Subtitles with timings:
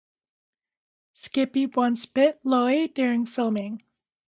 [1.13, 3.83] Skippy once bit Loy during filming.